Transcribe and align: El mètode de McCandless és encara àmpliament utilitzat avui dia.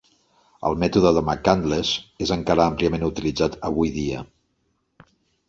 El 0.69 0.77
mètode 0.83 1.11
de 1.17 1.21
McCandless 1.27 1.91
és 2.27 2.33
encara 2.37 2.65
àmpliament 2.71 3.07
utilitzat 3.09 3.61
avui 3.71 3.95
dia. 4.01 4.25